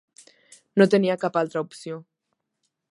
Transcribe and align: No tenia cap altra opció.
No 0.81 0.87
tenia 0.95 1.19
cap 1.25 1.39
altra 1.43 1.65
opció. 1.67 2.03